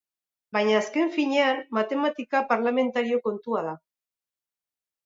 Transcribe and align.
Baina, 0.55 0.71
azken 0.77 1.11
finean, 1.17 1.61
matematika 1.79 2.43
parlamentario 2.55 3.21
kontua 3.29 3.65
da. 3.71 3.79